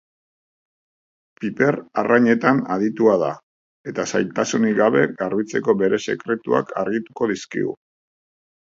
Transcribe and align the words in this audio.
Piper 1.41 1.77
arrainetan 2.03 2.63
aditua 2.77 3.15
da, 3.25 3.31
eta 3.93 4.07
zailtasunik 4.15 4.77
gabe 4.83 5.07
garbitzeko 5.23 5.81
bere 5.85 6.03
sekretuak 6.09 6.77
argituko 6.85 7.35
dizkigu. 7.37 7.81